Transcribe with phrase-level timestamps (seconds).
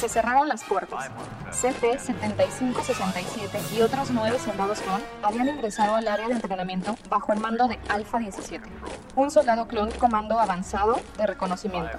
[0.00, 1.10] se cerraron las puertas.
[1.50, 7.68] CT-7567 y otros nueve soldados clon habían ingresado al área de entrenamiento bajo el mando
[7.68, 8.66] de Alpha 17,
[9.16, 11.98] un soldado clon comando avanzado de reconocimiento.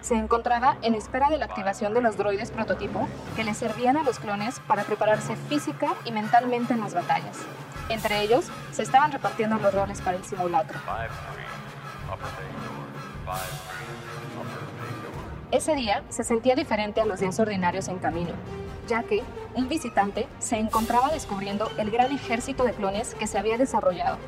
[0.00, 4.02] Se encontraba en espera de la activación de los droides prototipo que les servían a
[4.02, 7.36] los clones para prepararse física y mentalmente en las batallas.
[7.90, 10.80] Entre ellos, se estaban repartiendo los roles para el simulacro.
[15.52, 18.32] Ese día se sentía diferente a los días ordinarios en camino,
[18.88, 19.22] ya que
[19.54, 24.18] un visitante se encontraba descubriendo el gran ejército de clones que se había desarrollado.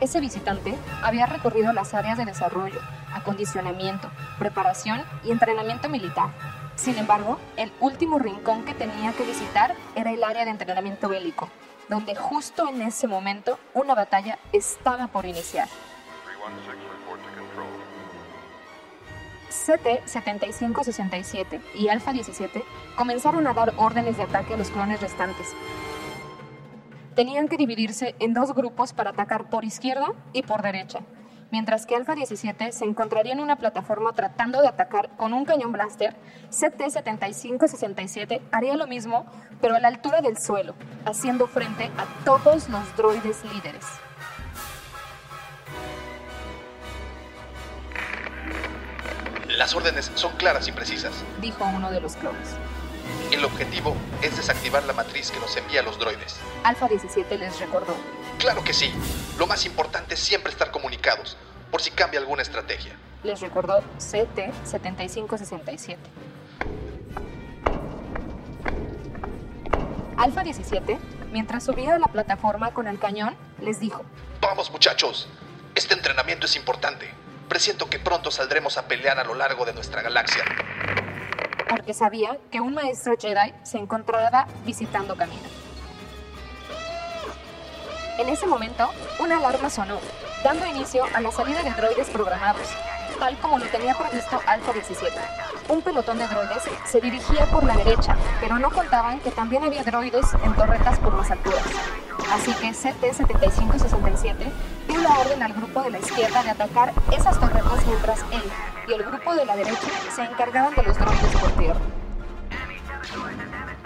[0.00, 2.80] Ese visitante había recorrido las áreas de desarrollo,
[3.12, 6.30] acondicionamiento, preparación y entrenamiento militar.
[6.74, 11.48] Sin embargo, el último rincón que tenía que visitar era el área de entrenamiento bélico,
[11.88, 15.68] donde justo en ese momento una batalla estaba por iniciar.
[19.50, 22.62] CT-7567 y Alpha 17
[22.96, 25.54] comenzaron a dar órdenes de ataque a los clones restantes.
[27.14, 31.00] Tenían que dividirse en dos grupos para atacar por izquierda y por derecha,
[31.50, 35.72] mientras que Alpha 17 se encontraría en una plataforma tratando de atacar con un cañón
[35.72, 36.16] blaster,
[36.50, 39.26] CT-7567 haría lo mismo,
[39.60, 43.84] pero a la altura del suelo, haciendo frente a todos los droides líderes.
[49.60, 52.48] Las órdenes son claras y precisas, dijo uno de los clones.
[53.30, 56.40] El objetivo es desactivar la matriz que nos envía los droides.
[56.64, 57.94] Alpha 17 les recordó.
[58.38, 58.90] Claro que sí.
[59.38, 61.36] Lo más importante es siempre estar comunicados,
[61.70, 62.96] por si cambia alguna estrategia.
[63.22, 65.98] Les recordó CT-7567.
[70.16, 70.98] Alpha 17,
[71.32, 74.06] mientras subía a la plataforma con el cañón, les dijo.
[74.40, 75.28] Vamos muchachos,
[75.74, 77.12] este entrenamiento es importante.
[77.50, 80.44] Presiento que pronto saldremos a pelear a lo largo de nuestra galaxia.
[81.68, 85.48] Porque sabía que un maestro Jedi se encontraba visitando camino.
[88.18, 88.88] En ese momento,
[89.18, 89.98] una alarma sonó,
[90.44, 92.68] dando inicio a la salida de droides programados,
[93.18, 95.12] tal como lo tenía previsto Alpha 17.
[95.70, 99.82] Un pelotón de droides se dirigía por la derecha, pero no contaban que también había
[99.82, 101.64] droides en torretas por las alturas.
[102.30, 104.52] Así que CT-7567
[104.90, 108.42] dio la orden al grupo de la izquierda de atacar esas torretas mientras él
[108.88, 111.80] y el grupo de la derecha se encargaban de los droides por tierra.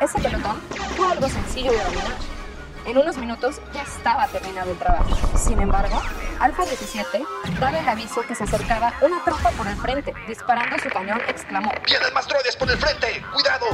[0.00, 0.60] Ese pelotón
[0.96, 2.12] fue algo sencillo de dominar.
[2.86, 5.08] En unos minutos ya estaba terminado el trabajo.
[5.36, 6.02] Sin embargo,
[6.38, 7.24] Alpha 17,
[7.58, 11.70] daba el aviso que se acercaba una tropa por el frente, disparando su cañón, exclamó:
[11.86, 13.24] ¡Vienen más droides por el frente!
[13.32, 13.66] ¡Cuidado!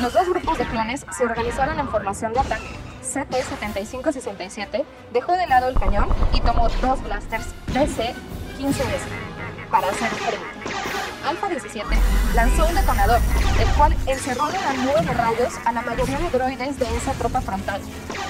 [0.00, 2.85] Los dos grupos de clones se organizaron en formación de ataque.
[3.16, 9.06] CT-7567 dejó de lado el cañón y tomó dos blasters DC-15S
[9.70, 10.44] para hacer frente.
[11.26, 11.88] Alpha 17
[12.34, 13.20] lanzó un detonador,
[13.58, 17.40] el cual encerró una nube de rayos a la mayoría de droides de esa tropa
[17.40, 17.80] frontal.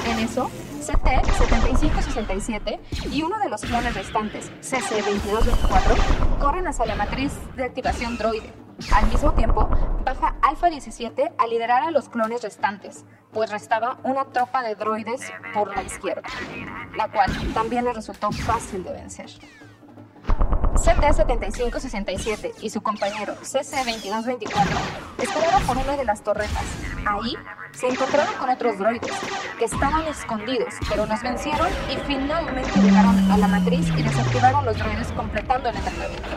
[0.06, 0.48] En eso,
[0.80, 2.78] CT-7567
[3.10, 8.65] y uno de los clones restantes, CC-2224, corren hacia la matriz de activación droide.
[8.92, 9.68] Al mismo tiempo,
[10.04, 15.32] baja Alpha 17 a liderar a los clones restantes, pues restaba una tropa de droides
[15.54, 16.28] por la izquierda,
[16.94, 19.30] la cual también le resultó fácil de vencer.
[20.74, 24.66] CT-7567 y su compañero CC-2224
[25.22, 26.64] esperaron por una de las torretas.
[27.06, 27.34] Ahí
[27.72, 29.12] se encontraron con otros droides
[29.58, 34.76] que estaban escondidos, pero los vencieron y finalmente llegaron a la matriz y desactivaron los
[34.76, 36.36] droides completando el entrenamiento.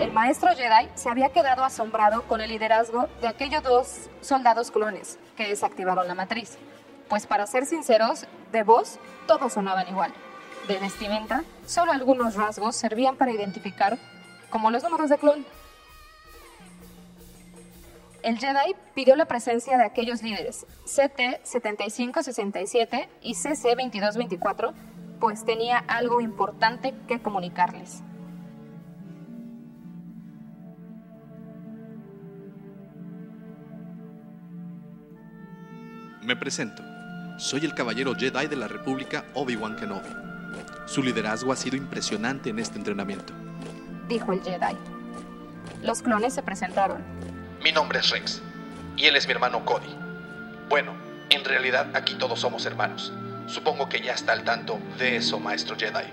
[0.00, 5.18] El maestro Jedi se había quedado asombrado con el liderazgo de aquellos dos soldados clones
[5.36, 6.56] que desactivaron la matriz.
[7.10, 10.14] Pues para ser sinceros, de voz todos sonaban igual.
[10.68, 13.98] De vestimenta, solo algunos rasgos servían para identificar
[14.48, 15.44] como los números de clon.
[18.22, 24.72] El Jedi pidió la presencia de aquellos líderes, CT-7567 y CC-2224,
[25.20, 28.02] pues tenía algo importante que comunicarles.
[36.30, 36.84] Me presento.
[37.38, 40.10] Soy el caballero Jedi de la República Obi-Wan Kenobi.
[40.86, 43.32] Su liderazgo ha sido impresionante en este entrenamiento.
[44.08, 44.76] Dijo el Jedi.
[45.82, 47.02] Los clones se presentaron.
[47.64, 48.42] Mi nombre es Rex
[48.96, 49.92] y él es mi hermano Cody.
[50.68, 50.92] Bueno,
[51.30, 53.12] en realidad aquí todos somos hermanos.
[53.48, 56.06] Supongo que ya está al tanto de eso, maestro Jedi.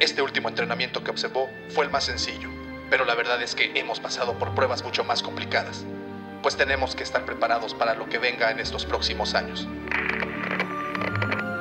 [0.00, 2.48] Este último entrenamiento que observó fue el más sencillo,
[2.88, 5.84] pero la verdad es que hemos pasado por pruebas mucho más complicadas,
[6.42, 9.68] pues tenemos que estar preparados para lo que venga en estos próximos años.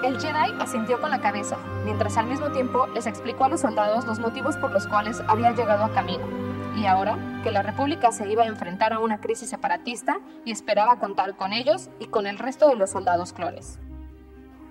[0.03, 4.05] El Jedi asintió con la cabeza, mientras al mismo tiempo les explicó a los soldados
[4.05, 6.27] los motivos por los cuales había llegado a camino.
[6.75, 10.99] Y ahora que la República se iba a enfrentar a una crisis separatista y esperaba
[10.99, 13.77] contar con ellos y con el resto de los soldados clones.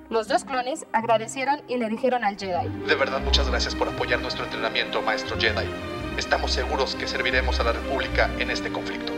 [0.08, 2.68] Los dos clones agradecieron y le dijeron al Jedi.
[2.86, 5.68] De verdad, muchas gracias por apoyar nuestro entrenamiento, maestro Jedi.
[6.16, 9.12] Estamos seguros que serviremos a la República en este conflicto.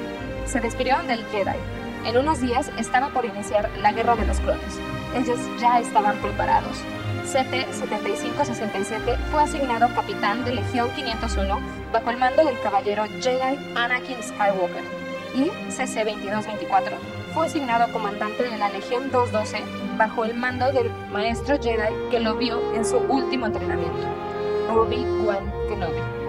[0.52, 1.56] Se despidieron del Jedi.
[2.04, 4.78] En unos días estaba por iniciar la Guerra de los Clones.
[5.16, 6.76] Ellos ya estaban preparados.
[7.24, 11.58] CT-7567 fue asignado capitán de Legión 501
[11.90, 14.84] bajo el mando del caballero Jedi Anakin Skywalker
[15.34, 16.98] y CC-2224
[17.32, 19.64] fue asignado comandante de la Legión 212
[19.96, 24.06] bajo el mando del maestro Jedi que lo vio en su último entrenamiento,
[24.68, 26.21] Obi-Wan Kenobi.